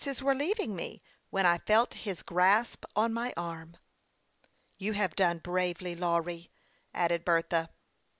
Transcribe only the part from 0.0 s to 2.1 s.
My senses were leaving me, when I felt